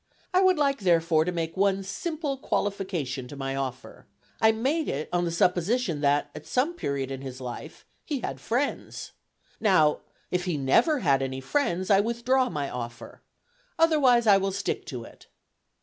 "I 0.33 0.41
would 0.41 0.57
like, 0.57 0.79
therefore, 0.79 1.25
to 1.25 1.31
make 1.31 1.55
one 1.55 1.83
simple 1.83 2.35
qualification 2.37 3.27
to 3.27 3.35
my 3.35 3.55
offer, 3.55 4.07
I 4.41 4.51
made 4.51 4.89
it 4.89 5.07
on 5.13 5.25
the 5.25 5.31
supposition 5.31 6.01
that, 6.01 6.31
at 6.33 6.47
some 6.47 6.73
period 6.73 7.11
of 7.11 7.21
his 7.21 7.39
life, 7.39 7.85
he 8.03 8.21
had 8.21 8.41
friends. 8.41 9.11
Now 9.59 9.99
if 10.31 10.45
he 10.45 10.57
never 10.57 11.01
had 11.01 11.21
any 11.21 11.39
friends, 11.39 11.91
I 11.91 11.99
withdraw 11.99 12.49
my 12.49 12.67
offer; 12.67 13.21
otherwise, 13.77 14.25
I 14.25 14.37
will 14.37 14.51
stick 14.51 14.87
to 14.87 15.03
it." 15.03 15.27